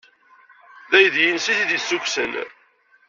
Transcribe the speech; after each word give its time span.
D 0.91 0.91
aydi-nnes 0.97 1.45
ay 1.47 1.57
t-id-yessukksen. 1.57 2.31